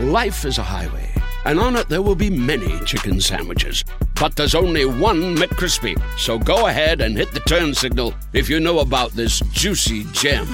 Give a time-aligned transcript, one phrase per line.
[0.00, 1.10] Life is a highway,
[1.44, 3.84] and on it there will be many chicken sandwiches.
[4.18, 6.00] But there's only one McCrispy.
[6.18, 10.48] So go ahead and hit the turn signal if you know about this juicy gem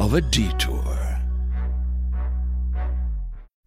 [0.00, 0.98] of a detour.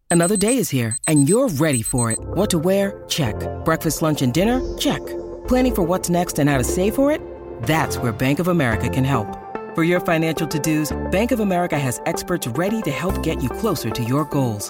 [0.10, 2.20] Another day is here, and you're ready for it.
[2.20, 3.02] What to wear?
[3.08, 3.36] Check.
[3.64, 4.60] Breakfast, lunch, and dinner?
[4.78, 5.00] Check.
[5.48, 7.22] Planning for what's next and how to save for it?
[7.64, 9.38] That's where Bank of America can help.
[9.76, 13.90] For your financial to-dos, Bank of America has experts ready to help get you closer
[13.90, 14.70] to your goals.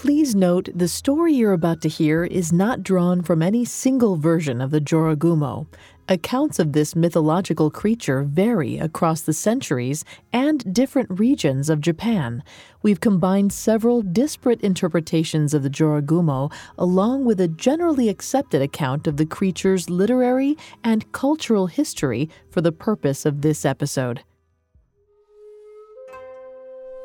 [0.00, 4.60] Please note the story you're about to hear is not drawn from any single version
[4.60, 5.66] of the Jorogumo.
[6.08, 12.44] Accounts of this mythological creature vary across the centuries and different regions of Japan.
[12.80, 19.16] We've combined several disparate interpretations of the Jorogumo along with a generally accepted account of
[19.16, 24.22] the creature's literary and cultural history for the purpose of this episode.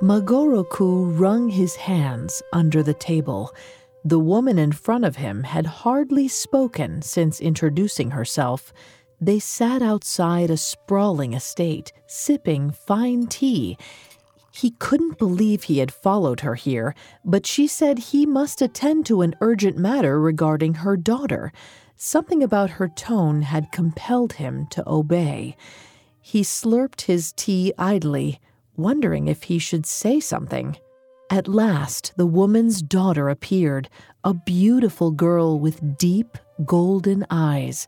[0.03, 3.55] Magoroku wrung his hands under the table.
[4.03, 8.73] The woman in front of him had hardly spoken since introducing herself.
[9.21, 13.77] They sat outside a sprawling estate, sipping fine tea.
[14.51, 19.21] He couldn't believe he had followed her here, but she said he must attend to
[19.21, 21.53] an urgent matter regarding her daughter.
[21.95, 25.55] Something about her tone had compelled him to obey.
[26.19, 28.41] He slurped his tea idly
[28.75, 30.77] wondering if he should say something.
[31.29, 33.89] At last, the woman's daughter appeared,
[34.23, 37.87] a beautiful girl with deep, golden eyes.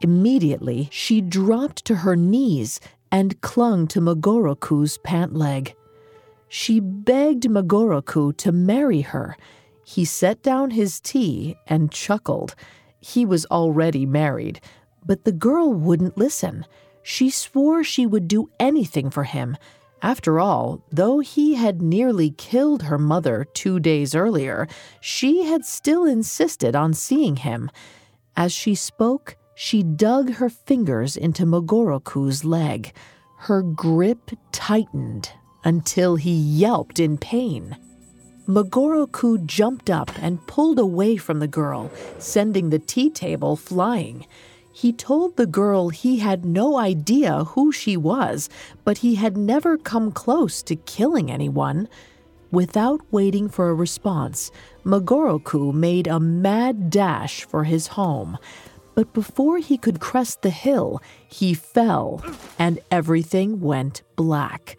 [0.00, 2.78] Immediately, she dropped to her knees
[3.10, 5.74] and clung to Magoroku's pant leg.
[6.48, 9.36] She begged Magoroku to marry her.
[9.84, 12.54] He set down his tea and chuckled.
[13.00, 14.60] He was already married,
[15.04, 16.64] but the girl wouldn't listen.
[17.02, 19.56] She swore she would do anything for him.
[20.04, 24.68] After all, though he had nearly killed her mother two days earlier,
[25.00, 27.70] she had still insisted on seeing him.
[28.36, 32.92] As she spoke, she dug her fingers into Magoroku's leg.
[33.38, 35.30] Her grip tightened
[35.64, 37.74] until he yelped in pain.
[38.46, 44.26] Magoroku jumped up and pulled away from the girl, sending the tea table flying.
[44.76, 48.50] He told the girl he had no idea who she was,
[48.82, 51.88] but he had never come close to killing anyone.
[52.50, 54.50] Without waiting for a response,
[54.84, 58.36] Magoroku made a mad dash for his home.
[58.96, 62.24] But before he could crest the hill, he fell,
[62.58, 64.76] and everything went black.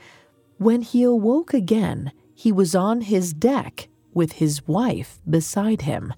[0.58, 6.14] When he awoke again, he was on his deck with his wife beside him.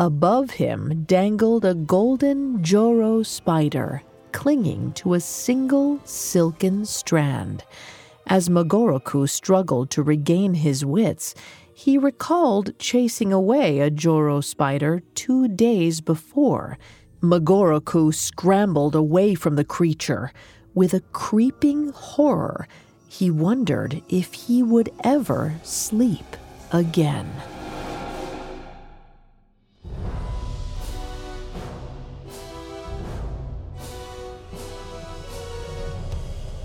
[0.00, 4.00] Above him dangled a golden Joro spider,
[4.32, 7.62] clinging to a single silken strand.
[8.26, 11.34] As Magoroku struggled to regain his wits,
[11.74, 16.78] he recalled chasing away a Joro spider two days before.
[17.20, 20.32] Magoroku scrambled away from the creature.
[20.72, 22.66] With a creeping horror,
[23.06, 26.38] he wondered if he would ever sleep
[26.72, 27.30] again.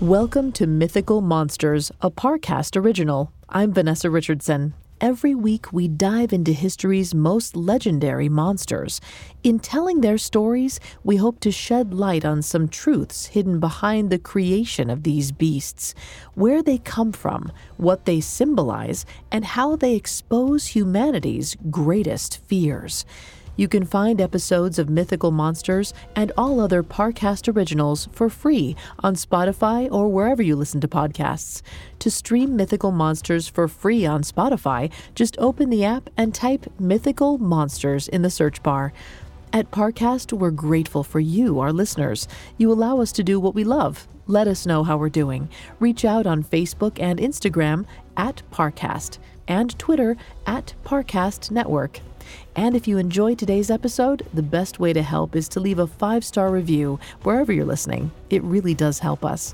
[0.06, 3.32] Welcome to Mythical Monsters, a Parcast original.
[3.50, 4.76] I'm Vanessa Richardson.
[5.02, 9.02] Every week, we dive into history's most legendary monsters.
[9.42, 14.20] In telling their stories, we hope to shed light on some truths hidden behind the
[14.20, 15.96] creation of these beasts,
[16.36, 23.06] where they come from, what they symbolize, and how they expose humanity's greatest fears.
[23.56, 29.16] You can find episodes of Mythical Monsters and all other Parcast originals for free on
[29.16, 31.62] Spotify or wherever you listen to podcasts.
[32.00, 37.38] To stream Mythical Monsters for free on Spotify, just open the app and type Mythical
[37.38, 38.92] Monsters in the search bar.
[39.54, 42.28] At Parcast, we're grateful for you, our listeners.
[42.58, 44.06] You allow us to do what we love.
[44.28, 45.48] Let us know how we're doing.
[45.80, 47.86] Reach out on Facebook and Instagram
[48.18, 49.18] at Parcast.
[49.48, 50.18] and Twitter
[50.48, 52.00] at Parcast Network.
[52.56, 55.88] And if you enjoyed today's episode, the best way to help is to leave a
[55.88, 58.12] five star review wherever you're listening.
[58.30, 59.54] It really does help us.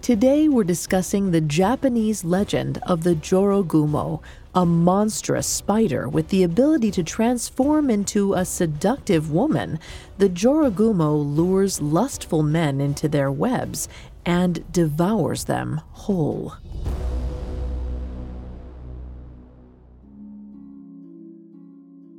[0.00, 4.22] Today, we're discussing the Japanese legend of the Jorogumo,
[4.54, 9.80] a monstrous spider with the ability to transform into a seductive woman.
[10.18, 13.88] The Jorogumo lures lustful men into their webs
[14.24, 16.54] and devours them whole.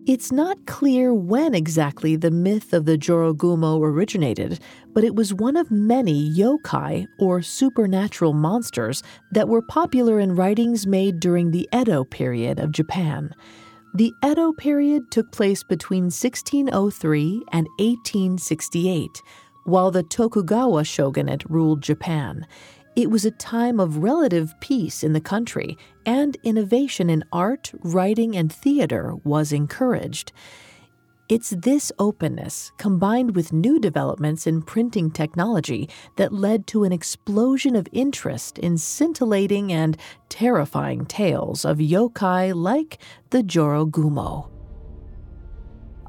[0.07, 4.62] It's not clear when exactly the myth of the Jorogumo originated,
[4.94, 10.88] but it was one of many yokai, or supernatural monsters, that were popular in writings
[10.88, 13.36] made during the Edo period of Japan.
[13.95, 19.21] The Edo period took place between 1603 and 1868,
[19.65, 22.48] while the Tokugawa shogunate ruled Japan.
[22.98, 28.36] It was a time of relative peace in the country, and innovation in art, writing,
[28.36, 30.32] and theater was encouraged.
[31.30, 37.76] It's this openness, combined with new developments in printing technology, that led to an explosion
[37.76, 39.96] of interest in scintillating and
[40.30, 42.98] terrifying tales of yokai like
[43.30, 44.50] the Jorogumo.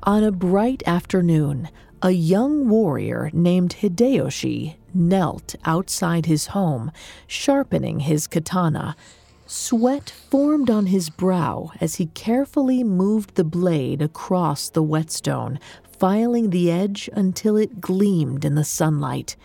[0.05, 1.69] On a bright afternoon,
[2.01, 6.91] a young warrior named Hideyoshi knelt outside his home,
[7.27, 8.97] sharpening his katana.
[9.47, 15.59] Sweat formed on his brow as he carefully moved the blade across the whetstone,
[15.99, 19.37] filing the edge until it gleamed in the sunlight.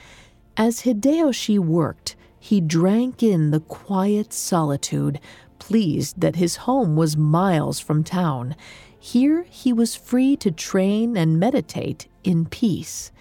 [0.57, 5.19] As Hideyoshi worked, he drank in the quiet solitude,
[5.57, 8.56] pleased that his home was miles from town.
[9.00, 13.12] Here he was free to train and meditate in peace.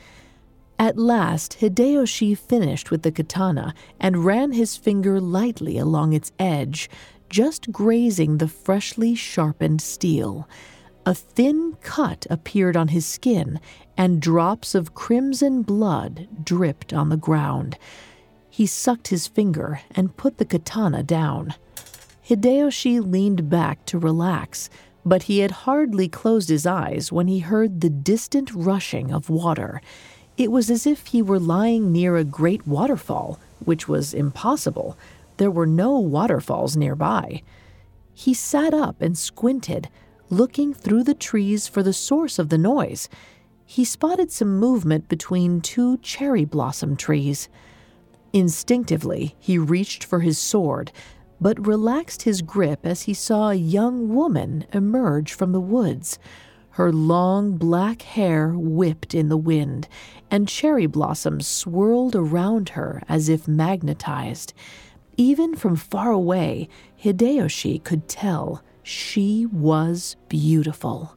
[0.79, 6.91] At last, Hideyoshi finished with the katana and ran his finger lightly along its edge,
[7.29, 10.49] just grazing the freshly sharpened steel.
[11.07, 13.61] A thin cut appeared on his skin,
[13.97, 17.77] and drops of crimson blood dripped on the ground.
[18.49, 21.55] He sucked his finger and put the katana down.
[22.29, 24.71] Hideyoshi leaned back to relax,
[25.05, 29.81] but he had hardly closed his eyes when he heard the distant rushing of water.
[30.37, 34.97] It was as if he were lying near a great waterfall, which was impossible.
[35.37, 37.43] There were no waterfalls nearby.
[38.15, 39.89] He sat up and squinted,
[40.31, 43.09] looking through the trees for the source of the noise.
[43.65, 47.49] He spotted some movement between two cherry blossom trees.
[48.33, 50.93] Instinctively, he reached for his sword,
[51.41, 56.19] but relaxed his grip as he saw a young woman emerge from the woods.
[56.73, 59.89] Her long black hair whipped in the wind,
[60.31, 64.55] and cherry blossoms swirled around her as if magnetized.
[65.19, 71.15] Even from far away, Hideyoshi could tell she was beautiful.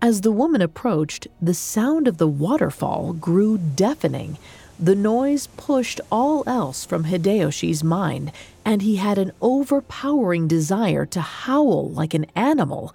[0.00, 4.38] As the woman approached, the sound of the waterfall grew deafening.
[4.78, 8.30] The noise pushed all else from Hideyoshi's mind,
[8.64, 12.94] and he had an overpowering desire to howl like an animal.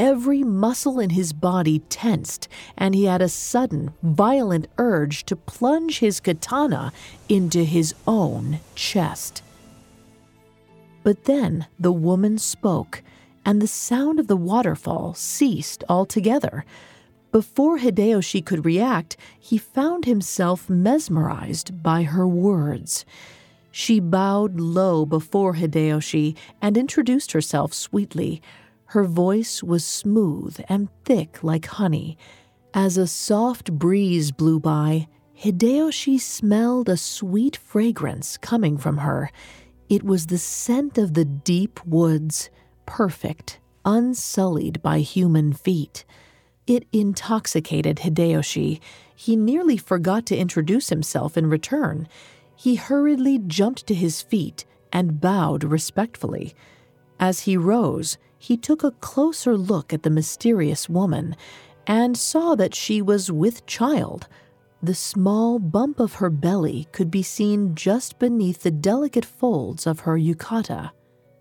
[0.00, 5.98] Every muscle in his body tensed, and he had a sudden, violent urge to plunge
[5.98, 6.90] his katana
[7.28, 9.42] into his own chest.
[11.02, 13.02] But then the woman spoke,
[13.44, 16.64] and the sound of the waterfall ceased altogether.
[17.30, 23.04] Before Hideyoshi could react, he found himself mesmerized by her words.
[23.70, 28.40] She bowed low before Hideyoshi and introduced herself sweetly.
[28.90, 32.18] Her voice was smooth and thick like honey.
[32.74, 35.06] As a soft breeze blew by,
[35.40, 39.30] Hideyoshi smelled a sweet fragrance coming from her.
[39.88, 42.50] It was the scent of the deep woods,
[42.84, 46.04] perfect, unsullied by human feet.
[46.66, 48.80] It intoxicated Hideyoshi.
[49.14, 52.08] He nearly forgot to introduce himself in return.
[52.56, 56.56] He hurriedly jumped to his feet and bowed respectfully.
[57.20, 61.36] As he rose, he took a closer look at the mysterious woman
[61.86, 64.26] and saw that she was with child.
[64.82, 70.00] The small bump of her belly could be seen just beneath the delicate folds of
[70.00, 70.90] her yukata.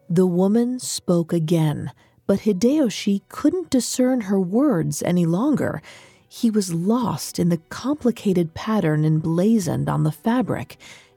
[0.10, 1.94] The woman spoke again,
[2.28, 5.82] but Hideyoshi couldn't discern her words any longer.
[6.28, 10.76] He was lost in the complicated pattern emblazoned on the fabric,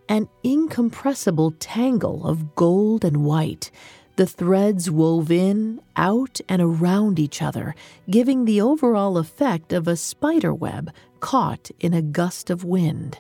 [0.09, 3.73] an incompressible tangle of gold and white
[4.17, 7.75] the threads wove in, out, and around each other,
[8.11, 13.19] giving the overall effect of a spider web caught in a gust of wind.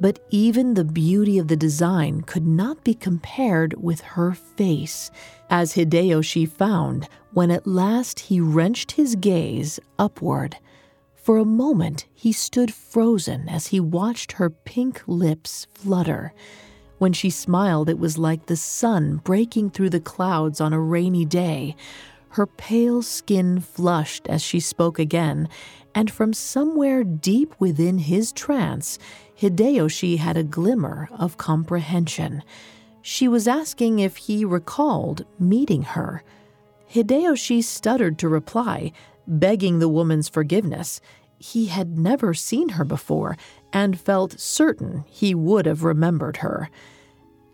[0.00, 5.10] but even the beauty of the design could not be compared with her face,
[5.50, 10.56] as Hideyoshi found when at last he wrenched his gaze upward.
[11.14, 16.34] For a moment, he stood frozen as he watched her pink lips flutter.
[17.04, 21.26] When she smiled, it was like the sun breaking through the clouds on a rainy
[21.26, 21.76] day.
[22.30, 25.50] Her pale skin flushed as she spoke again,
[25.94, 28.98] and from somewhere deep within his trance,
[29.38, 32.42] Hideyoshi had a glimmer of comprehension.
[33.02, 36.24] She was asking if he recalled meeting her.
[36.90, 38.92] Hideyoshi stuttered to reply,
[39.26, 41.02] begging the woman's forgiveness.
[41.36, 43.36] He had never seen her before
[43.74, 46.70] and felt certain he would have remembered her.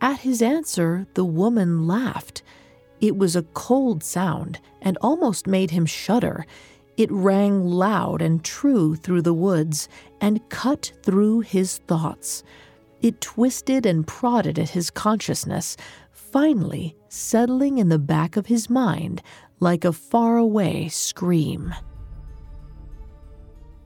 [0.00, 2.42] At his answer, the woman laughed.
[3.00, 6.46] It was a cold sound and almost made him shudder.
[6.96, 9.88] It rang loud and true through the woods
[10.20, 12.42] and cut through his thoughts.
[13.00, 15.76] It twisted and prodded at his consciousness,
[16.12, 19.22] finally settling in the back of his mind
[19.58, 21.74] like a faraway scream.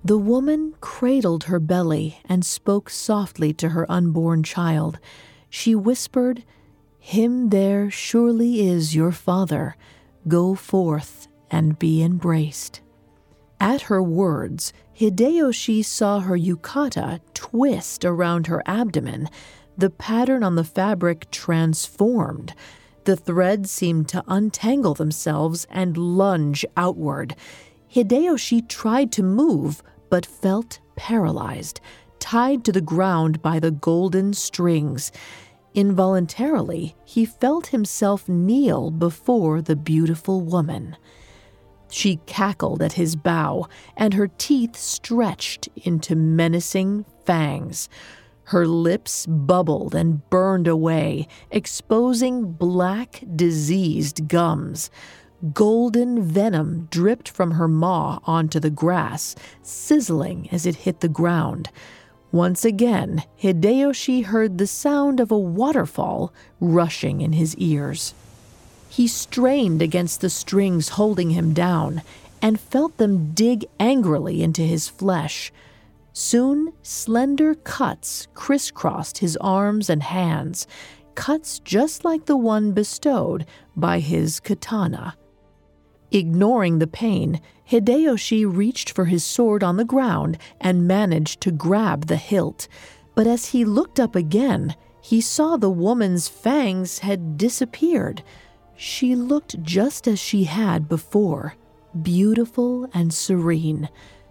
[0.04, 4.99] The woman cradled her belly and spoke softly to her unborn child.
[5.56, 6.44] She whispered,
[6.99, 9.76] Him there surely is your father.
[10.26, 12.80] Go forth and be embraced.
[13.61, 19.28] At her words, Hideyoshi saw her yukata twist around her abdomen.
[19.78, 22.52] The pattern on the fabric transformed.
[23.04, 27.37] The threads seemed to untangle themselves and lunge outward.
[27.94, 31.80] Hideyoshi tried to move, but felt paralyzed,
[32.18, 35.12] tied to the ground by the golden strings.
[35.75, 40.97] Involuntarily, he felt himself kneel before the beautiful woman.
[41.90, 43.66] She cackled at his bow,
[43.97, 47.88] and her teeth stretched into menacing fangs.
[48.45, 54.90] Her lips bubbled and burned away, exposing black, diseased gums.
[55.52, 61.71] Golden venom dripped from her maw onto the grass, sizzling as it hit the ground.
[62.35, 68.12] Once again, Hideyoshi heard the sound of a waterfall rushing in his ears.
[68.88, 72.03] He strained against the strings holding him down
[72.43, 75.53] and felt them dig angrily into his flesh.
[76.12, 80.67] Soon, slender cuts crisscrossed his arms and hands,
[81.14, 85.14] cuts just like the one bestowed by his katana.
[86.14, 92.06] Ignoring the pain, Hideyoshi reached for his sword on the ground and managed to grab
[92.06, 92.68] the hilt.
[93.16, 98.23] But as he looked up again, he saw the woman's fangs had disappeared.
[98.76, 101.56] She looked just as she had before,
[102.00, 103.88] beautiful and serene.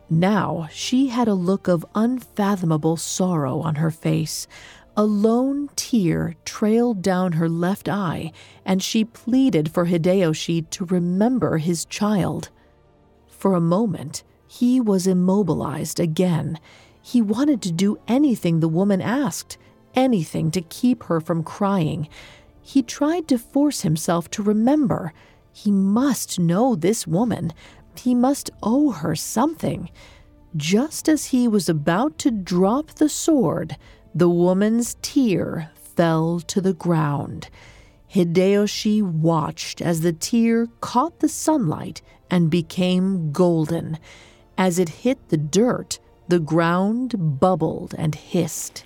[0.10, 4.48] Now she had a look of unfathomable sorrow on her face.
[4.96, 8.32] A lone tear trailed down her left eye,
[8.64, 12.50] and she pleaded for Hideyoshi to remember his child.
[13.28, 16.60] For a moment, he was immobilized again.
[17.02, 19.58] He wanted to do anything the woman asked,
[19.96, 22.08] anything to keep her from crying.
[22.62, 25.12] He tried to force himself to remember.
[25.52, 27.52] He must know this woman.
[27.98, 29.90] He must owe her something.
[30.56, 33.76] Just as he was about to drop the sword,
[34.16, 37.50] the woman's tear fell to the ground.
[38.14, 43.98] Hideyoshi watched as the tear caught the sunlight and became golden.
[44.58, 48.84] As it hit the dirt, the ground bubbled and hissed.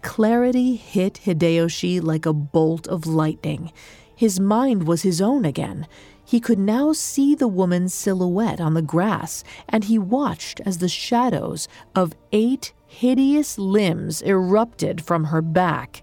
[0.00, 3.70] Clarity hit Hideyoshi like a bolt of lightning.
[4.16, 5.86] His mind was his own again.
[6.32, 10.88] He could now see the woman's silhouette on the grass, and he watched as the
[10.88, 16.02] shadows of eight hideous limbs erupted from her back.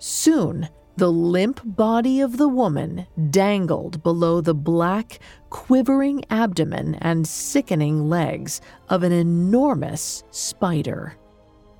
[0.00, 8.08] Soon, the limp body of the woman dangled below the black, quivering abdomen and sickening
[8.08, 11.16] legs of an enormous spider.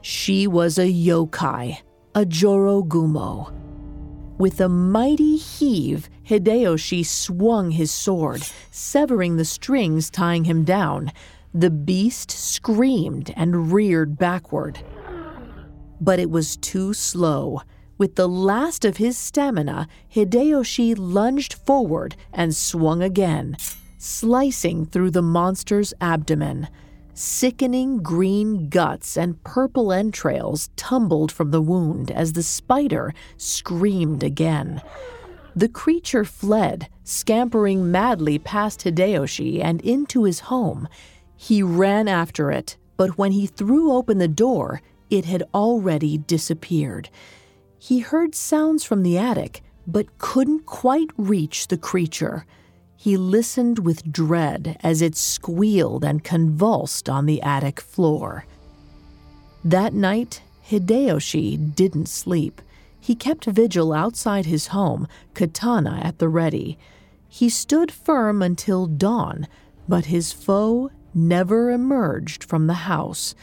[0.02, 1.78] She was a yokai,
[2.14, 3.52] a Jorogumo.
[4.38, 11.10] With a mighty heave, Hideyoshi swung his sword, severing the strings tying him down.
[11.54, 14.78] The beast screamed and reared backward.
[16.02, 17.62] But it was too slow.
[17.96, 23.56] With the last of his stamina, Hideyoshi lunged forward and swung again,
[23.96, 26.68] slicing through the monster's abdomen.
[27.14, 34.82] Sickening green guts and purple entrails tumbled from the wound as the spider screamed again.
[35.58, 40.86] The creature fled, scampering madly past Hideyoshi and into his home.
[41.34, 47.10] He ran after it, but when he threw open the door, it had already disappeared.
[47.76, 52.46] He heard sounds from the attic, but couldn't quite reach the creature.
[52.94, 58.46] He listened with dread as it squealed and convulsed on the attic floor.
[59.64, 62.62] That night, Hideyoshi didn't sleep.
[63.00, 66.78] He kept vigil outside his home, katana at the ready.
[67.28, 69.46] He stood firm until dawn,
[69.88, 73.34] but his foe never emerged from the house.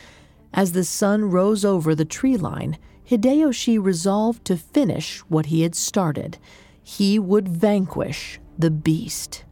[0.54, 2.78] As the sun rose over the tree line,
[3.10, 6.38] Hideyoshi resolved to finish what he had started.
[6.82, 9.44] He would vanquish the beast.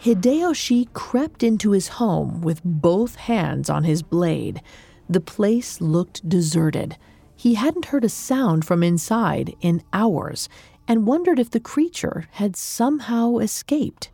[0.00, 4.62] Hideyoshi crept into his home with both hands on his blade.
[5.08, 6.96] The place looked deserted.
[7.38, 10.48] He hadn't heard a sound from inside in hours
[10.88, 14.10] and wondered if the creature had somehow escaped.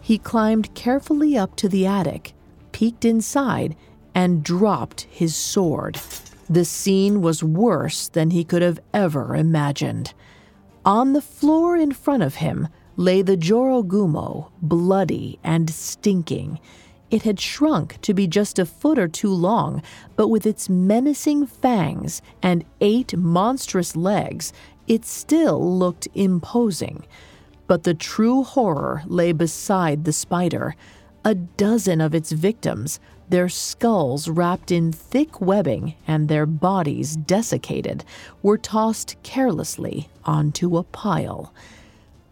[0.00, 2.32] He climbed carefully up to the attic,
[2.72, 3.76] peeked inside,
[4.14, 6.00] and dropped his sword.
[6.48, 10.14] The scene was worse than he could have ever imagined.
[10.86, 16.58] On the floor in front of him lay the Jorogumo, bloody and stinking.
[17.14, 19.84] It had shrunk to be just a foot or two long,
[20.16, 24.52] but with its menacing fangs and eight monstrous legs,
[24.88, 27.06] it still looked imposing.
[27.68, 30.74] But the true horror lay beside the spider.
[31.24, 38.04] A dozen of its victims, their skulls wrapped in thick webbing and their bodies desiccated,
[38.42, 41.54] were tossed carelessly onto a pile.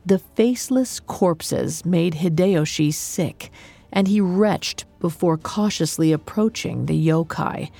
[0.04, 3.52] The faceless corpses made Hideyoshi sick,
[3.92, 7.70] and he retched before cautiously approaching the yokai.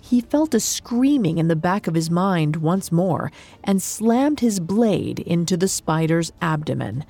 [0.00, 3.30] He felt a screaming in the back of his mind once more
[3.62, 7.04] and slammed his blade into the spider's abdomen.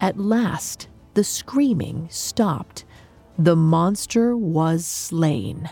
[0.00, 2.84] At last, the screaming stopped.
[3.38, 5.70] The monster was slain.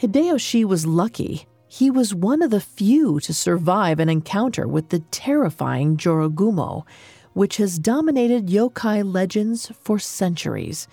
[0.00, 5.00] Hideyoshi was lucky he was one of the few to survive an encounter with the
[5.10, 6.84] terrifying Jorogumo,
[7.38, 10.88] which has dominated yokai legends for centuries.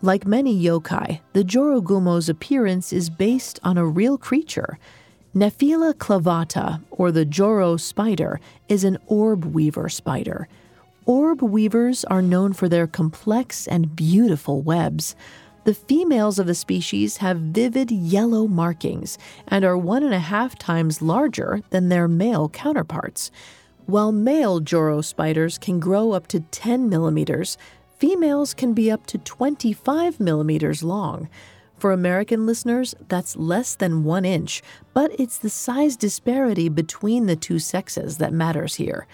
[0.00, 4.78] Like many yokai, the Jorogumo's appearance is based on a real creature.
[5.34, 10.46] Nephila clavata, or the Joro spider, is an orb weaver spider.
[11.04, 15.16] Orb weavers are known for their complex and beautiful webs.
[15.64, 19.18] The females of the species have vivid yellow markings
[19.48, 23.32] and are one and a half times larger than their male counterparts.
[23.86, 27.58] While male Joro spiders can grow up to 10 millimeters,
[27.98, 31.28] females can be up to 25 millimeters long.
[31.78, 34.62] For American listeners, that's less than one inch,
[34.94, 39.08] but it's the size disparity between the two sexes that matters here.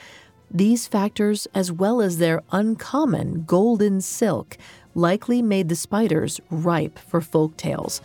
[0.51, 4.59] These factors, as well as their uncommon golden silk,
[4.95, 8.03] likely made the spiders ripe for folk tales.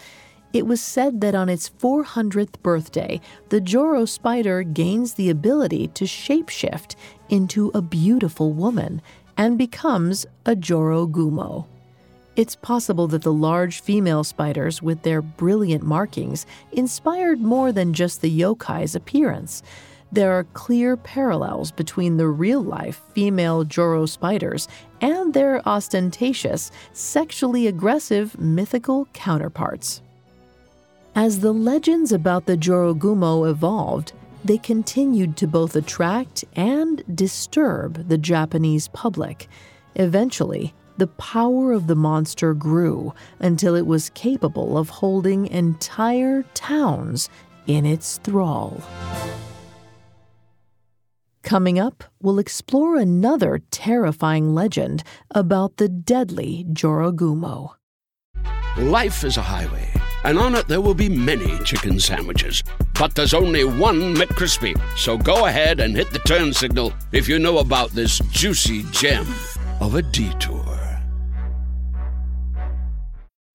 [0.53, 6.05] It was said that on its 400th birthday, the Joro spider gains the ability to
[6.05, 6.95] shapeshift
[7.29, 9.01] into a beautiful woman
[9.35, 11.65] and becomes a Jorogumo.
[12.35, 18.21] It's possible that the large female spiders with their brilliant markings inspired more than just
[18.21, 19.63] the yokai's appearance
[20.13, 24.67] there are clear parallels between the real life female Joro spiders
[25.01, 30.03] and their ostentatious, sexually aggressive mythical counterparts.
[31.15, 38.17] As the legends about the Jorogumo evolved, they continued to both attract and disturb the
[38.17, 39.47] Japanese public.
[39.95, 47.29] Eventually, the power of the monster grew until it was capable of holding entire towns
[47.67, 48.81] in its thrall.
[51.43, 57.75] Coming up, we'll explore another terrifying legend about the deadly Jorogumo.
[58.77, 59.89] Life is a highway,
[60.23, 62.63] and on it there will be many chicken sandwiches.
[62.97, 64.79] But there's only one McCrispy.
[64.97, 69.27] So go ahead and hit the turn signal if you know about this juicy gem
[69.79, 70.63] of a detour.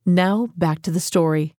[0.04, 1.54] Now, back to the story.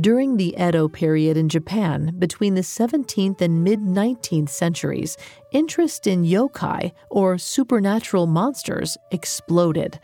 [0.00, 5.16] During the Edo period in Japan, between the 17th and mid 19th centuries,
[5.50, 9.98] interest in yokai, or supernatural monsters, exploded.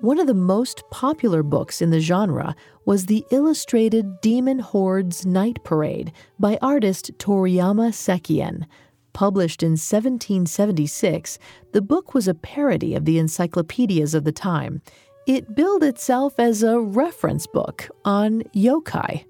[0.00, 5.58] One of the most popular books in the genre was the illustrated Demon Horde's Night
[5.64, 8.66] Parade by artist Toriyama Sekien.
[9.12, 11.40] Published in 1776,
[11.72, 14.82] the book was a parody of the encyclopedias of the time.
[15.26, 19.24] It billed itself as a reference book on yokai.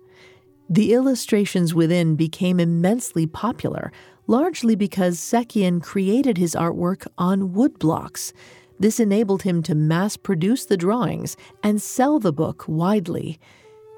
[0.69, 3.91] The illustrations within became immensely popular,
[4.27, 8.35] largely because Sekien created his artwork on woodblocks.
[8.79, 13.39] This enabled him to mass produce the drawings and sell the book widely.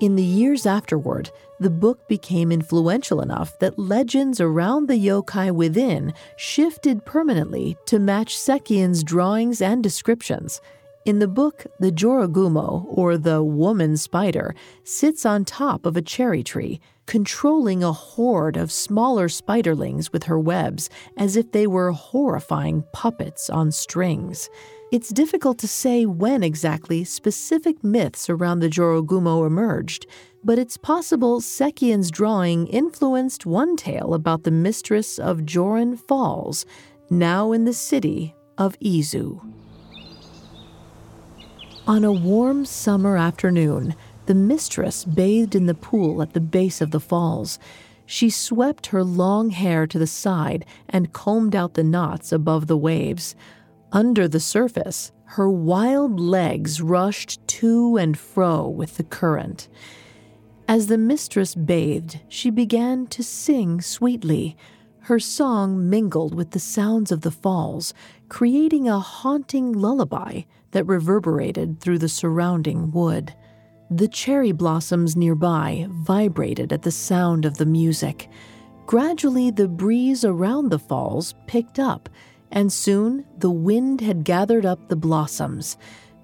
[0.01, 6.15] In the years afterward, the book became influential enough that legends around the yokai within
[6.39, 10.63] shifted permanently to match Sekien's drawings and descriptions.
[11.05, 16.43] In the book, the Jorogumo, or the woman spider, sits on top of a cherry
[16.43, 22.85] tree, controlling a horde of smaller spiderlings with her webs as if they were horrifying
[22.93, 24.49] puppets on strings.
[24.93, 30.07] It's difficult to say when exactly specific myths around the Jorogumo emerged,
[30.45, 36.65] but it's possible Sekien's drawing influenced one tale about the mistress of Joran Falls,
[37.11, 39.41] now in the city of Izu.
[41.89, 43.97] On a warm summer afternoon,
[44.31, 47.59] the mistress bathed in the pool at the base of the falls.
[48.07, 52.77] She swept her long hair to the side and combed out the knots above the
[52.77, 53.35] waves.
[53.91, 59.69] Under the surface, her wild legs rushed to and fro with the current.
[60.69, 64.57] As the mistress bathed, she began to sing sweetly.
[65.01, 67.93] Her song mingled with the sounds of the falls,
[68.29, 73.35] creating a haunting lullaby that reverberated through the surrounding wood.
[73.91, 78.29] The cherry blossoms nearby vibrated at the sound of the music.
[78.87, 82.09] Gradually, the breeze around the falls picked up
[82.53, 85.77] and soon the wind had gathered up the blossoms.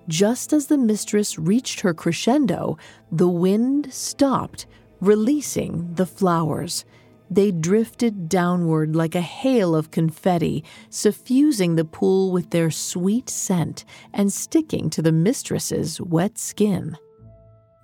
[0.08, 2.78] Just as the mistress reached her crescendo,
[3.10, 4.66] the wind stopped,
[5.00, 6.84] releasing the flowers.
[7.28, 13.84] They drifted downward like a hail of confetti, suffusing the pool with their sweet scent
[14.12, 16.96] and sticking to the mistress's wet skin.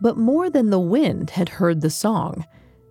[0.02, 2.44] But more than the wind had heard the song.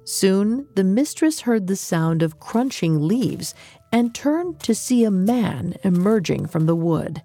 [0.05, 3.53] Soon the mistress heard the sound of crunching leaves
[3.91, 7.21] and turned to see a man emerging from the wood.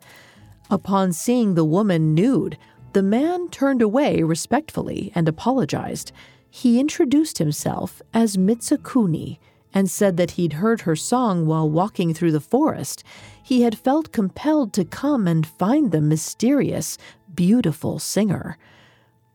[0.70, 2.58] Upon seeing the woman nude,
[2.94, 6.10] the man turned away respectfully and apologized.
[6.50, 9.38] He introduced himself as Mitsukuni
[9.72, 13.04] and said that he'd heard her song while walking through the forest.
[13.40, 16.98] He had felt compelled to come and find the mysterious,
[17.32, 18.58] beautiful singer.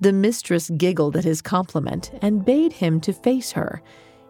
[0.01, 3.81] The mistress giggled at his compliment and bade him to face her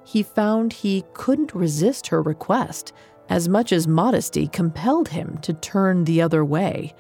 [0.04, 2.94] he found he couldn't resist her request,
[3.30, 6.94] as much as modesty compelled him to turn the other way.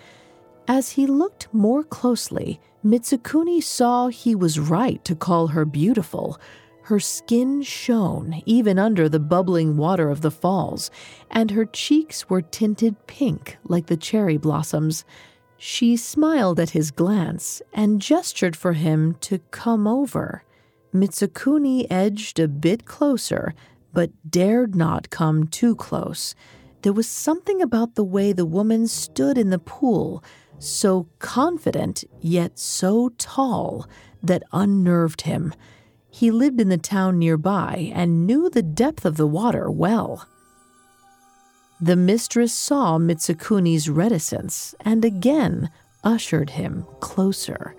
[0.67, 6.39] As he looked more closely, Mitsukuni saw he was right to call her beautiful.
[6.83, 10.89] Her skin shone even under the bubbling water of the falls,
[11.29, 15.03] and her cheeks were tinted pink like the cherry blossoms.
[15.63, 20.43] She smiled at his glance and gestured for him to come over.
[20.91, 23.53] Mitsukuni edged a bit closer,
[23.93, 26.33] but dared not come too close.
[26.81, 30.23] There was something about the way the woman stood in the pool,
[30.57, 33.87] so confident yet so tall,
[34.23, 35.53] that unnerved him.
[36.09, 40.27] He lived in the town nearby and knew the depth of the water well.
[41.83, 45.71] The mistress saw Mitsukuni's reticence and again
[46.03, 47.75] ushered him closer.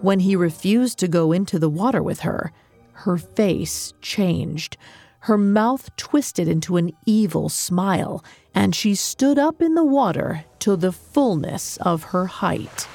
[0.00, 2.52] When he refused to go into the water with her,
[2.92, 4.76] her face changed.
[5.20, 8.24] Her mouth twisted into an evil smile,
[8.54, 12.88] and she stood up in the water to the fullness of her height.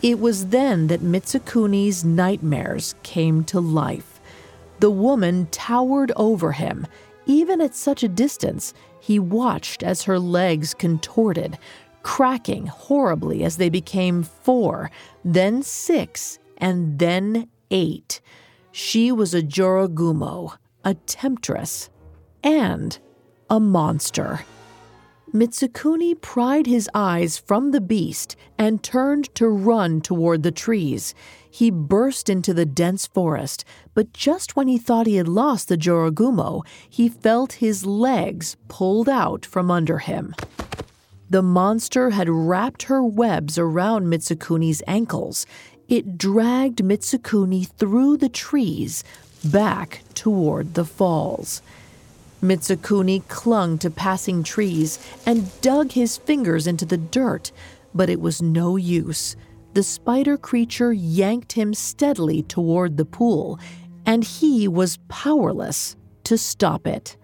[0.00, 4.20] It was then that Mitsukuni's nightmares came to life.
[4.78, 6.86] The woman towered over him.
[7.26, 11.58] Even at such a distance, he watched as her legs contorted,
[12.02, 14.90] cracking horribly as they became four,
[15.24, 18.20] then six, and then eight.
[18.72, 21.90] She was a Jorogumo, a temptress,
[22.44, 22.98] and
[23.48, 24.44] a monster.
[25.32, 31.14] Mitsukuni pried his eyes from the beast and turned to run toward the trees.
[31.48, 33.64] He burst into the dense forest,
[33.94, 39.08] but just when he thought he had lost the Jorogumo, he felt his legs pulled
[39.08, 40.34] out from under him.
[41.28, 45.46] The monster had wrapped her webs around Mitsukuni's ankles.
[45.88, 49.04] It dragged Mitsukuni through the trees
[49.44, 51.62] back toward the falls.
[52.42, 57.52] Mitsukuni clung to passing trees and dug his fingers into the dirt,
[57.94, 59.36] but it was no use.
[59.74, 63.58] The spider creature yanked him steadily toward the pool,
[64.06, 67.16] and he was powerless to stop it.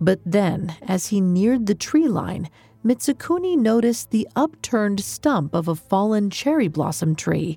[0.00, 2.50] But then, as he neared the tree line,
[2.84, 7.56] Mitsukuni noticed the upturned stump of a fallen cherry blossom tree.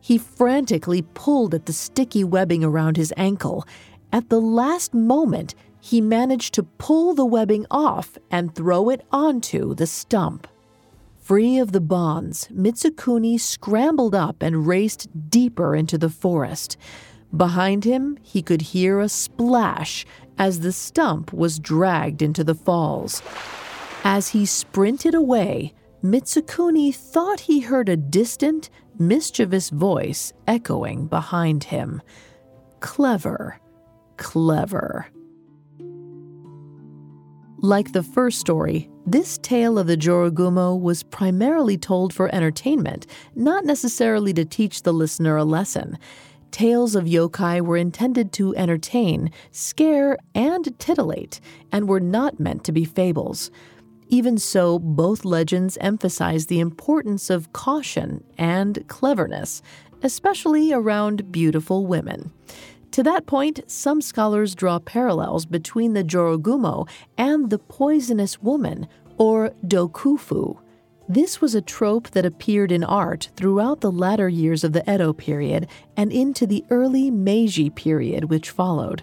[0.00, 3.64] He frantically pulled at the sticky webbing around his ankle.
[4.12, 9.74] At the last moment, he managed to pull the webbing off and throw it onto
[9.74, 10.48] the stump.
[11.20, 16.78] Free of the bonds, Mitsukuni scrambled up and raced deeper into the forest.
[17.36, 20.06] Behind him, he could hear a splash
[20.38, 23.20] as the stump was dragged into the falls.
[24.04, 32.00] As he sprinted away, Mitsukuni thought he heard a distant, mischievous voice echoing behind him.
[32.80, 33.60] Clever,
[34.16, 35.08] clever.
[37.64, 43.64] Like the first story, this tale of the Jorogumo was primarily told for entertainment, not
[43.64, 45.96] necessarily to teach the listener a lesson.
[46.50, 51.40] Tales of yokai were intended to entertain, scare, and titillate,
[51.72, 53.50] and were not meant to be fables.
[54.08, 59.62] Even so, both legends emphasize the importance of caution and cleverness,
[60.02, 62.30] especially around beautiful women.
[62.94, 68.86] To that point, some scholars draw parallels between the Jorogumo and the poisonous woman,
[69.18, 70.58] or dokufu.
[71.08, 75.12] This was a trope that appeared in art throughout the latter years of the Edo
[75.12, 79.02] period and into the early Meiji period which followed.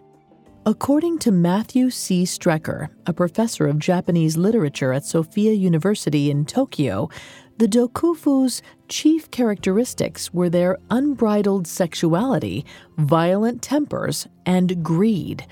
[0.64, 2.24] According to Matthew C.
[2.24, 7.10] Strecher, a professor of Japanese literature at Sophia University in Tokyo,
[7.58, 12.64] the Dokufu's chief characteristics were their unbridled sexuality,
[13.00, 15.48] violent tempers, and greed.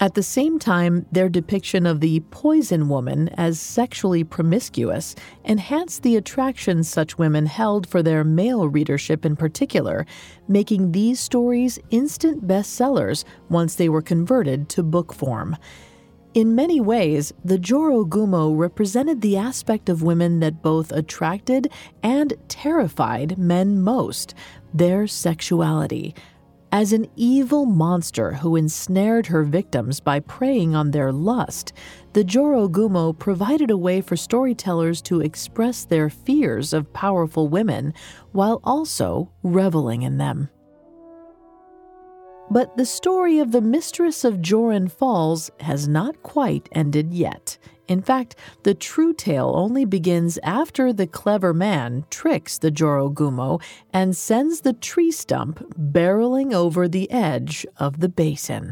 [0.00, 6.16] At the same time, their depiction of the poison woman as sexually promiscuous enhanced the
[6.16, 10.06] attraction such women held for their male readership in particular,
[10.48, 15.54] making these stories instant bestsellers once they were converted to book form.
[16.32, 21.70] In many ways, the Jorogumo represented the aspect of women that both attracted
[22.02, 24.32] and terrified men most
[24.72, 26.14] their sexuality
[26.72, 31.72] as an evil monster who ensnared her victims by preying on their lust,
[32.12, 37.92] the Jorogumo provided a way for storytellers to express their fears of powerful women
[38.32, 40.48] while also reveling in them.
[42.52, 47.58] But the story of the mistress of Joran Falls has not quite ended yet.
[47.90, 53.60] In fact, the true tale only begins after the clever man tricks the Jorogumo
[53.92, 58.70] and sends the tree stump barreling over the edge of the basin.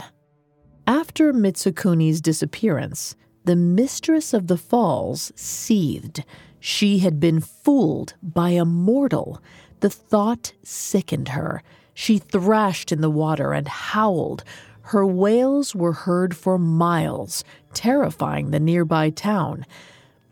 [0.87, 6.24] After Mitsukuni's disappearance, the mistress of the falls seethed.
[6.61, 9.42] She had been fooled by a mortal.
[9.81, 11.64] The thought sickened her.
[11.92, 14.44] She thrashed in the water and howled.
[14.88, 19.66] Her wails were heard for miles, terrifying the nearby town.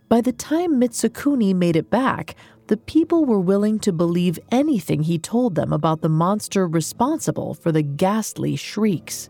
[0.08, 2.34] By the time Mitsukuni made it back,
[2.68, 7.70] the people were willing to believe anything he told them about the monster responsible for
[7.70, 9.28] the ghastly shrieks.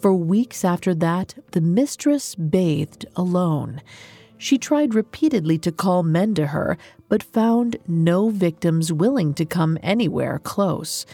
[0.00, 3.82] For weeks after that, the mistress bathed alone.
[4.38, 6.78] She tried repeatedly to call men to her,
[7.10, 11.04] but found no victims willing to come anywhere close.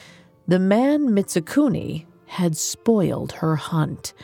[0.46, 4.14] The man Mitsukuni, had spoiled her hunt.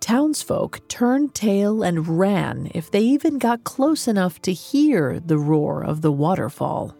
[0.00, 5.82] Townsfolk turned tail and ran if they even got close enough to hear the roar
[5.84, 6.96] of the waterfall.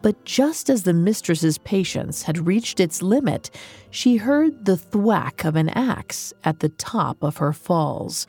[0.00, 3.50] But just as the mistress's patience had reached its limit,
[3.90, 8.28] she heard the thwack of an axe at the top of her falls.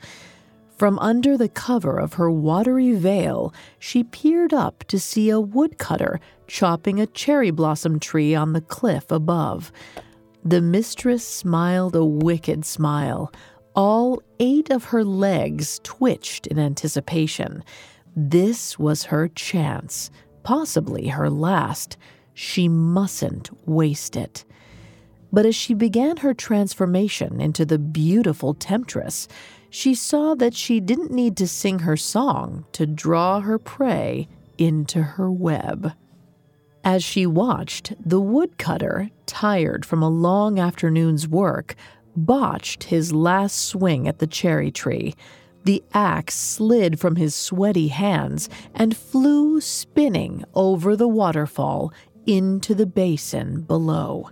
[0.76, 6.18] From under the cover of her watery veil, she peered up to see a woodcutter
[6.48, 9.70] chopping a cherry blossom tree on the cliff above.
[10.44, 13.32] The mistress smiled a wicked smile.
[13.74, 17.64] All eight of her legs twitched in anticipation.
[18.14, 20.10] This was her chance,
[20.42, 21.96] possibly her last.
[22.34, 24.44] She mustn't waste it.
[25.32, 29.26] But as she began her transformation into the beautiful temptress,
[29.70, 34.28] she saw that she didn't need to sing her song to draw her prey
[34.58, 35.92] into her web.
[36.84, 41.74] As she watched, the woodcutter, tired from a long afternoon's work,
[42.14, 45.14] botched his last swing at the cherry tree.
[45.64, 51.90] The axe slid from his sweaty hands and flew spinning over the waterfall
[52.26, 54.30] into the basin below.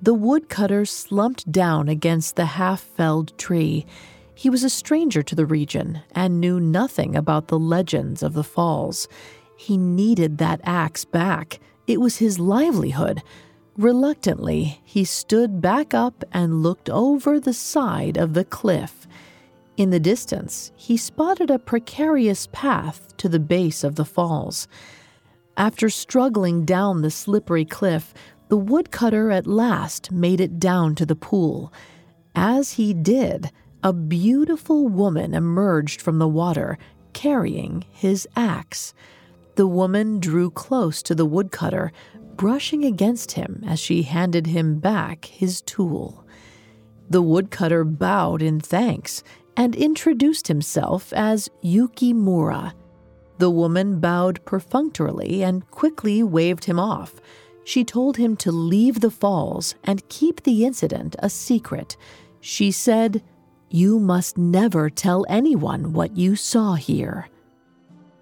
[0.00, 3.86] The woodcutter slumped down against the half felled tree.
[4.34, 8.44] He was a stranger to the region and knew nothing about the legends of the
[8.44, 9.08] falls.
[9.62, 11.60] He needed that axe back.
[11.86, 13.22] It was his livelihood.
[13.76, 19.06] Reluctantly, he stood back up and looked over the side of the cliff.
[19.76, 24.66] In the distance, he spotted a precarious path to the base of the falls.
[25.56, 28.12] After struggling down the slippery cliff,
[28.48, 31.72] the woodcutter at last made it down to the pool.
[32.34, 33.52] As he did,
[33.84, 36.78] a beautiful woman emerged from the water,
[37.12, 38.92] carrying his axe.
[39.54, 41.92] The woman drew close to the woodcutter,
[42.36, 46.26] brushing against him as she handed him back his tool.
[47.10, 49.22] The woodcutter bowed in thanks
[49.56, 52.72] and introduced himself as Yukimura.
[53.38, 57.14] The woman bowed perfunctorily and quickly waved him off.
[57.64, 61.96] She told him to leave the falls and keep the incident a secret.
[62.40, 63.22] She said,
[63.68, 67.28] You must never tell anyone what you saw here.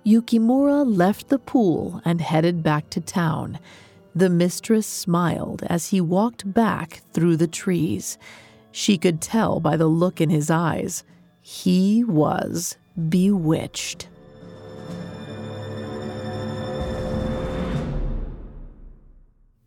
[0.04, 3.58] Yukimura left the pool and headed back to town.
[4.14, 8.18] The mistress smiled as he walked back through the trees.
[8.72, 11.04] She could tell by the look in his eyes.
[11.42, 12.76] He was
[13.08, 14.08] bewitched.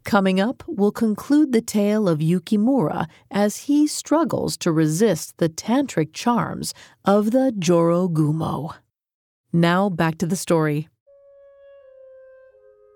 [0.03, 6.13] Coming up, we'll conclude the tale of Yukimura as he struggles to resist the tantric
[6.13, 6.73] charms
[7.05, 8.75] of the Jorogumo.
[9.55, 10.87] Now back to the story.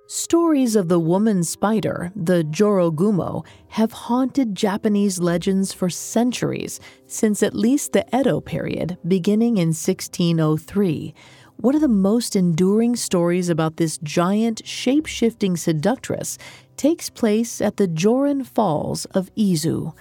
[0.07, 7.53] Stories of the woman spider, the Jorogumo, have haunted Japanese legends for centuries, since at
[7.53, 11.13] least the Edo period, beginning in 1603.
[11.57, 16.39] One of the most enduring stories about this giant, shape shifting seductress
[16.75, 19.93] takes place at the Joran Falls of Izu.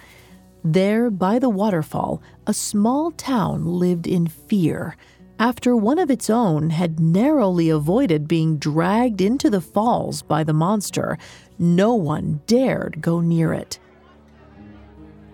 [0.63, 4.97] There, by the waterfall, a small town lived in fear
[5.39, 10.53] after one of its own had narrowly avoided being dragged into the falls by the
[10.53, 11.17] monster,
[11.59, 13.79] no one dared go near it.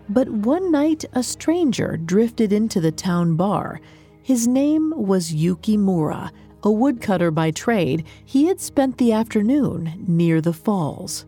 [0.10, 3.80] But one night, a stranger drifted into the town bar.
[4.22, 6.32] His name was Yukimura.
[6.64, 11.26] A woodcutter by trade, he had spent the afternoon near the falls.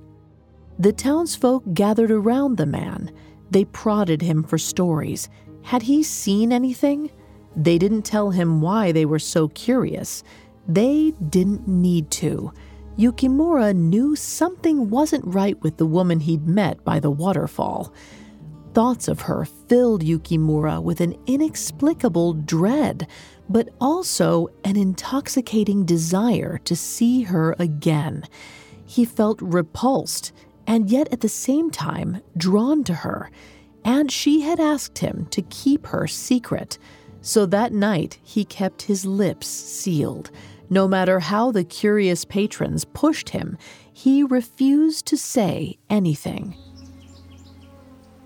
[0.77, 3.11] The townsfolk gathered around the man.
[3.51, 5.29] They prodded him for stories.
[5.63, 7.09] Had he seen anything?
[7.55, 10.23] They didn't tell him why they were so curious.
[10.67, 12.51] They didn't need to.
[12.97, 17.93] Yukimura knew something wasn't right with the woman he'd met by the waterfall.
[18.73, 23.07] Thoughts of her filled Yukimura with an inexplicable dread,
[23.49, 28.23] but also an intoxicating desire to see her again.
[28.85, 30.31] He felt repulsed
[30.67, 33.29] and yet at the same time drawn to her,
[33.83, 36.77] and she had asked him to keep her secret.
[37.25, 40.29] So that night, he kept his lips sealed.
[40.69, 43.57] No matter how the curious patrons pushed him,
[43.91, 46.55] he refused to say anything.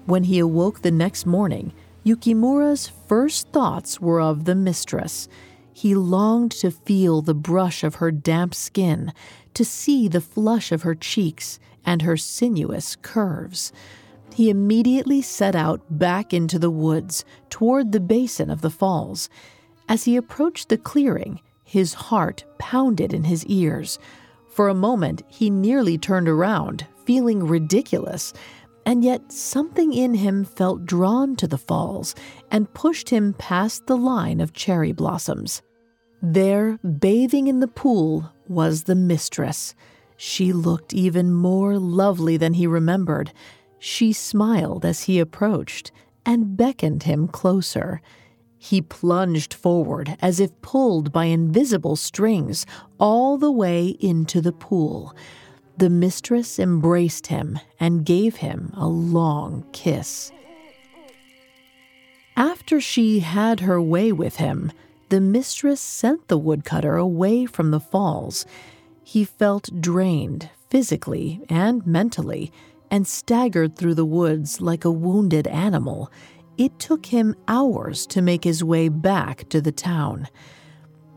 [0.05, 1.71] When he awoke the next morning,
[2.03, 5.29] Yukimura's first thoughts were of the mistress.
[5.71, 9.13] He longed to feel the brush of her damp skin,
[9.53, 13.71] to see the flush of her cheeks and her sinuous curves
[14.39, 19.30] he immediately set out back into the woods toward the basin of the falls.
[19.89, 23.99] As he approached the clearing, his heart pounded in his ears.
[24.47, 28.32] For a moment, he nearly turned around, feeling ridiculous,
[28.86, 32.15] and yet something in him felt drawn to the falls
[32.49, 35.62] and pushed him past the line of cherry blossoms.
[36.21, 39.75] There, bathing in the pool, was the mistress.
[40.15, 43.34] She looked even more lovely than he remembered,
[43.80, 45.92] she smiled as he approached
[46.26, 48.02] and beckoned him closer.
[48.58, 52.65] He plunged forward as if pulled by invisible strings
[53.00, 55.15] all the way into the pool.
[55.78, 60.32] The mistress embraced him and gave him a long kiss.
[62.36, 64.72] After she had her way with him,
[65.08, 68.46] the mistress sent the woodcutter away from the falls.
[69.04, 72.52] He felt drained physically and mentally
[72.91, 76.12] and staggered through the woods like a wounded animal.
[76.58, 80.28] It took him hours to make his way back to the town.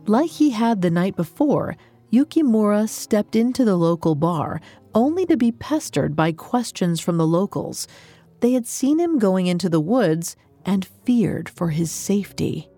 [0.06, 1.76] Like he had the night before,
[2.12, 4.61] Yukimura stepped into the local bar
[4.94, 7.88] only to be pestered by questions from the locals.
[8.40, 12.68] They had seen him going into the woods and feared for his safety.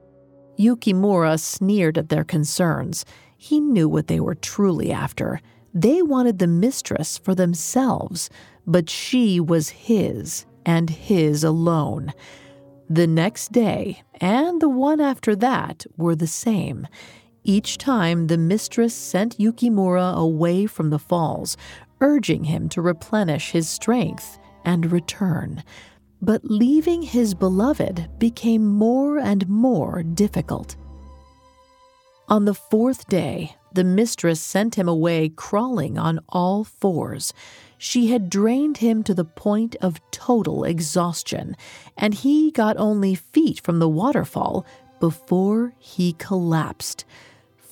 [0.58, 3.04] Yukimura sneered at their concerns.
[3.36, 5.40] He knew what they were truly after.
[5.74, 8.30] They wanted the mistress for themselves,
[8.66, 12.12] but she was his and his alone.
[12.88, 16.86] The next day and the one after that were the same.
[17.42, 21.56] Each time the mistress sent Yukimura away from the falls,
[22.00, 25.62] urging him to replenish his strength and return.
[26.22, 30.76] But leaving his beloved became more and more difficult.
[32.28, 37.32] On the fourth day, the mistress sent him away crawling on all fours.
[37.76, 41.56] She had drained him to the point of total exhaustion,
[41.96, 44.64] and he got only feet from the waterfall
[45.00, 47.04] before he collapsed.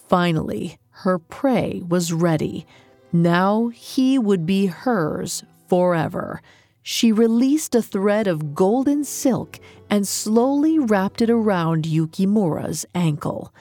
[0.09, 2.67] Finally, her prey was ready.
[3.13, 6.43] Now he would be hers forever.
[6.83, 13.55] She released a thread of golden silk and slowly wrapped it around Yukimura's ankle.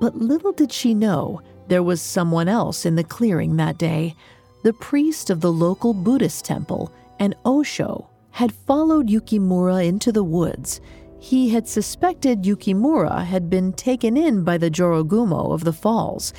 [0.00, 4.14] But little did she know there was someone else in the clearing that day.
[4.62, 10.80] The priest of the local Buddhist temple, an Osho, had followed Yukimura into the woods.
[11.18, 16.34] He had suspected Yukimura had been taken in by the Jorogumo of the falls,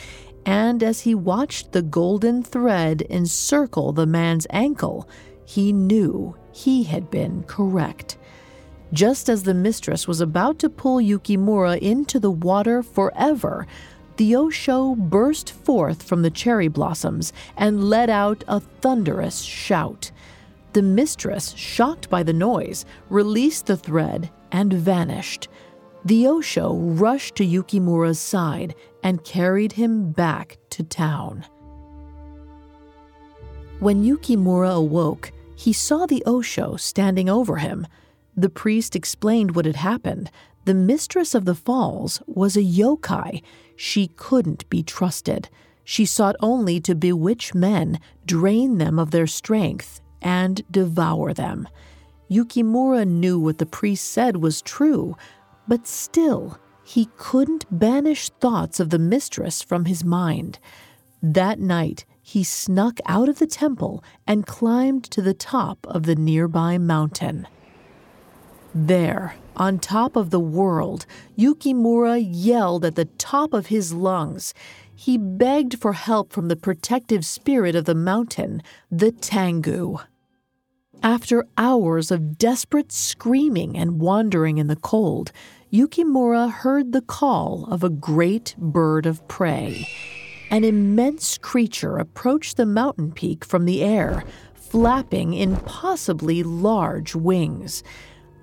[0.45, 5.09] and as he watched the golden thread encircle the man's ankle,
[5.45, 8.17] he knew he had been correct.
[8.93, 13.65] Just as the mistress was about to pull Yukimura into the water forever,
[14.17, 20.11] the Osho burst forth from the cherry blossoms and let out a thunderous shout.
[20.73, 25.47] The mistress, shocked by the noise, released the thread and vanished.
[26.03, 31.45] The Osho rushed to Yukimura's side and carried him back to town.
[33.79, 37.87] When Yukimura awoke, he saw the Osho standing over him.
[38.35, 40.29] The priest explained what had happened.
[40.65, 43.41] The mistress of the falls was a yokai.
[43.75, 45.49] She couldn't be trusted.
[45.83, 51.67] She sought only to bewitch men, drain them of their strength, and devour them.
[52.29, 55.15] Yukimura knew what the priest said was true,
[55.67, 60.59] but still, he couldn't banish thoughts of the mistress from his mind.
[61.21, 66.15] That night, he snuck out of the temple and climbed to the top of the
[66.15, 67.47] nearby mountain.
[68.73, 71.05] There, on top of the world,
[71.37, 74.53] Yukimura yelled at the top of his lungs.
[74.95, 79.97] He begged for help from the protective spirit of the mountain, the Tengu.
[81.03, 85.31] After hours of desperate screaming and wandering in the cold,
[85.71, 89.87] Yukimura heard the call of a great bird of prey.
[90.49, 97.83] An immense creature approached the mountain peak from the air, flapping impossibly large wings.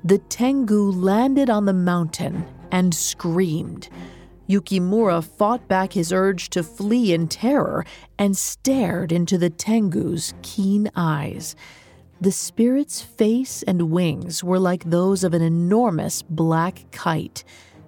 [0.04, 3.88] The Tengu landed on the mountain and screamed.
[4.48, 7.84] Yukimura fought back his urge to flee in terror
[8.18, 11.54] and stared into the Tengu's keen eyes.
[12.20, 17.44] The spirit's face and wings were like those of an enormous black kite,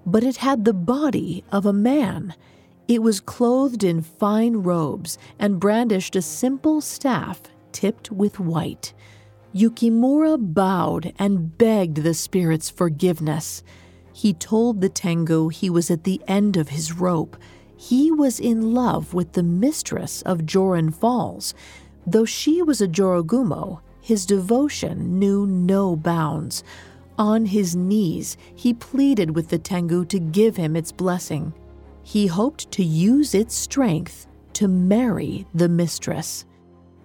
[0.07, 2.35] but it had the body of a man.
[2.87, 7.43] It was clothed in fine robes and brandished a simple staff
[7.73, 8.95] tipped with white.
[9.55, 13.63] Yukimura bowed and begged the spirit's forgiveness.
[14.13, 17.37] He told the Tengu he was at the end of his rope.
[17.77, 21.55] He was in love with the mistress of Joran Falls.
[22.05, 26.65] Though she was a Jorogumo, his devotion knew no bounds.
[27.17, 31.55] On his knees, he pleaded with the Tengu to give him its blessing.
[32.03, 36.45] He hoped to use its strength to marry the mistress.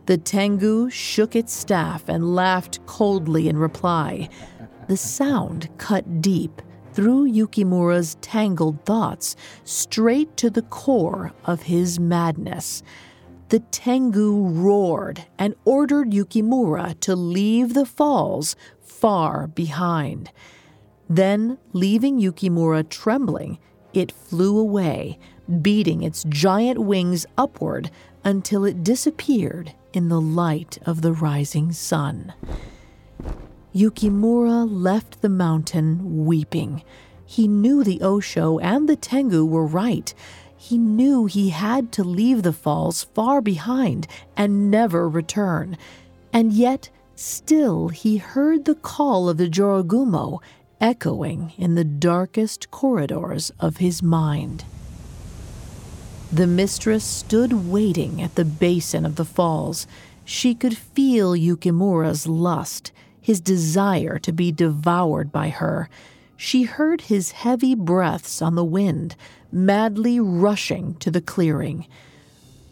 [0.10, 4.28] The Tengu shook its staff and laughed coldly in reply.
[4.88, 12.82] The sound cut deep through Yukimura's tangled thoughts, straight to the core of his madness.
[13.50, 20.32] The Tengu roared and ordered Yukimura to leave the falls far behind.
[21.08, 23.60] Then, leaving Yukimura trembling,
[23.94, 25.20] it flew away,
[25.62, 27.92] beating its giant wings upward
[28.24, 32.34] until it disappeared in the light of the rising sun.
[33.74, 36.84] Yukimura left the mountain weeping.
[37.26, 40.14] He knew the Osho and the Tengu were right.
[40.58, 45.78] He knew he had to leave the falls far behind and never return.
[46.34, 50.40] And yet, still, he heard the call of the Jorogumo
[50.82, 54.66] echoing in the darkest corridors of his mind.
[56.32, 59.88] The mistress stood waiting at the basin of the falls.
[60.24, 65.90] She could feel Yukimura's lust, his desire to be devoured by her.
[66.38, 69.16] She heard his heavy breaths on the wind,
[69.52, 71.88] madly rushing to the clearing.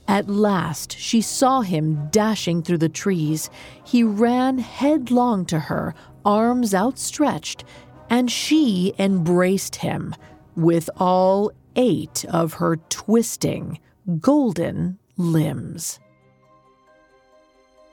[0.08, 3.50] At last, she saw him dashing through the trees.
[3.84, 7.64] He ran headlong to her, arms outstretched,
[8.08, 10.16] and she embraced him
[10.56, 13.80] with all eight of her twisting,
[14.20, 16.00] golden limbs.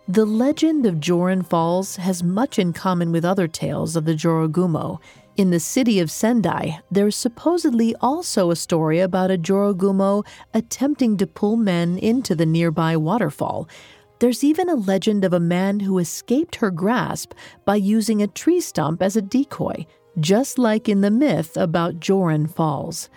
[0.08, 5.00] The legend of Joran Falls has much in common with other tales of the Jorogumo.
[5.36, 11.26] In the city of Sendai, there's supposedly also a story about a Jorogumo attempting to
[11.26, 13.66] pull men into the nearby waterfall.
[14.20, 17.32] There's even a legend of a man who escaped her grasp
[17.64, 19.86] by using a tree stump as a decoy,
[20.20, 23.08] just like in the myth about Joran Falls.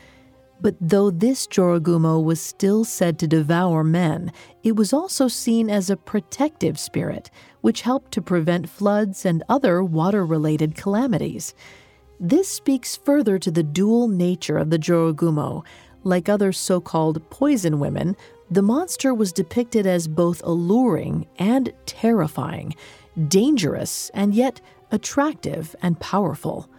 [0.60, 4.32] But though this Jorogumo was still said to devour men,
[4.64, 7.30] it was also seen as a protective spirit,
[7.62, 11.54] which helped to prevent floods and other water related calamities.
[12.20, 15.64] This speaks further to the dual nature of the Jorogumo.
[16.04, 18.16] Like other so called poison women,
[18.50, 22.76] the monster was depicted as both alluring and terrifying,
[23.28, 26.70] dangerous and yet attractive and powerful.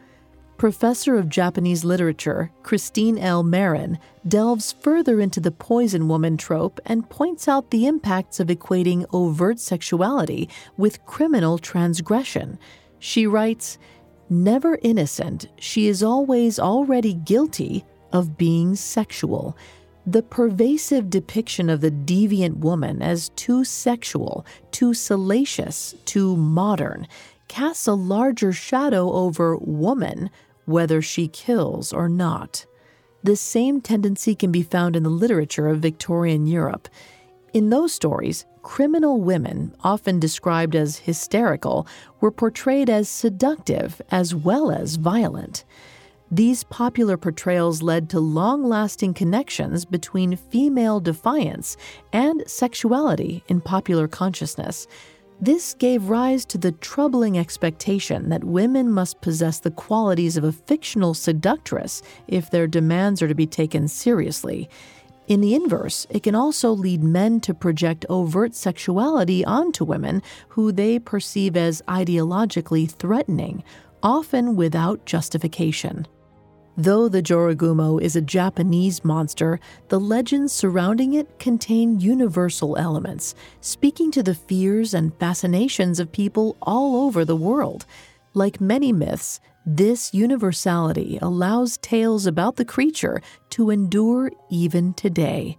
[0.59, 3.45] Professor of Japanese literature Christine L.
[3.45, 3.97] Marran
[4.27, 9.61] delves further into the poison woman trope and points out the impacts of equating overt
[9.61, 12.59] sexuality with criminal transgression.
[12.99, 13.79] She writes,
[14.29, 19.57] Never innocent, she is always already guilty of being sexual.
[20.09, 27.07] The pervasive depiction of the deviant woman as too sexual, too salacious, too modern
[27.47, 30.31] casts a larger shadow over woman
[30.69, 32.67] whether she kills or not.
[33.23, 36.89] The same tendency can be found in the literature of Victorian Europe.
[37.53, 41.87] In those stories, criminal women, often described as hysterical,
[42.21, 45.65] were portrayed as seductive as well as violent.
[46.31, 51.79] These popular portrayals led to long lasting connections between female defiance
[52.13, 54.87] and sexuality in popular consciousness.
[55.41, 60.51] This gave rise to the troubling expectation that women must possess the qualities of a
[60.51, 64.69] fictional seductress if their demands are to be taken seriously.
[65.29, 70.73] In the inverse, it can also lead men to project overt sexuality onto women who
[70.73, 73.63] they perceive as ideologically threatening,
[74.03, 76.09] often without justification.
[76.81, 79.59] Though the Jorogumo is a Japanese monster,
[79.89, 86.57] the legends surrounding it contain universal elements, speaking to the fears and fascinations of people
[86.63, 87.85] all over the world.
[88.33, 95.57] Like many myths, this universality allows tales about the creature to endure even today.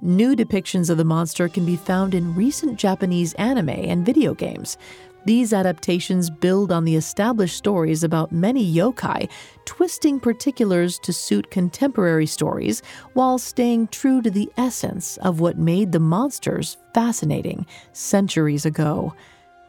[0.00, 4.78] New depictions of the monster can be found in recent Japanese anime and video games.
[5.26, 9.28] These adaptations build on the established stories about many yokai,
[9.70, 15.92] twisting particulars to suit contemporary stories while staying true to the essence of what made
[15.92, 19.14] the monsters fascinating centuries ago.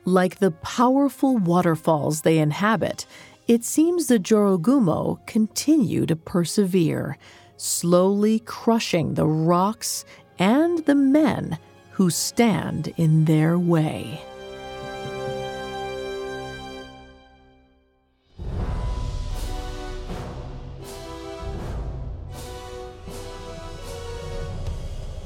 [0.04, 3.06] Like the powerful waterfalls they inhabit,
[3.48, 7.20] it seems the Jorogumo continue to persevere,
[7.58, 10.04] slowly crushing the rocks
[10.40, 11.60] and the men
[11.92, 14.20] who stand in their way.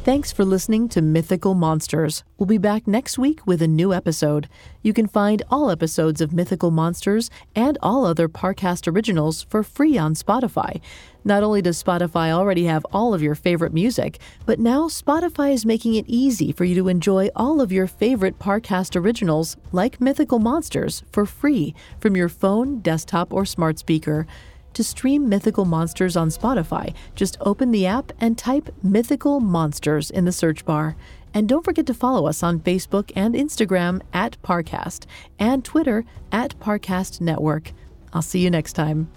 [0.06, 2.24] Thanks for listening to Mythical Monsters.
[2.38, 4.48] We'll be back next week with a new episode.
[4.84, 9.98] You can find all episodes of Mythical Monsters and all other Parcast originals for free
[9.98, 10.80] on Spotify.
[11.24, 15.66] Not only does Spotify already have all of your favorite music, but now Spotify is
[15.66, 20.38] making it easy for you to enjoy all of your favorite Parcast originals, like Mythical
[20.38, 24.28] Monsters, for free from your phone, desktop, or smart speaker.
[24.76, 30.26] To stream Mythical Monsters on Spotify, just open the app and type Mythical Monsters in
[30.26, 30.98] the search bar.
[31.34, 35.06] And don't forget to follow us on Facebook and Instagram at Parcast
[35.40, 37.72] and Twitter at Parcast Network.
[38.12, 39.10] I'll see you next time.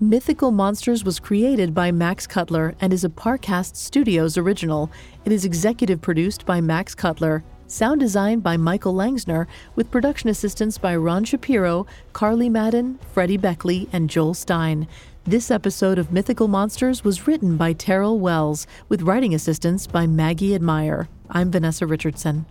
[0.00, 4.90] Mythical Monsters was created by Max Cutler and is a Parcast Studios original.
[5.24, 10.78] It is executive produced by Max Cutler Sound design by Michael Langsner, with production assistance
[10.78, 14.86] by Ron Shapiro, Carly Madden, Freddie Beckley, and Joel Stein.
[15.24, 20.54] This episode of Mythical Monsters was written by Terrell Wells, with writing assistance by Maggie
[20.54, 21.08] Admire.
[21.28, 22.46] I'm Vanessa Richardson.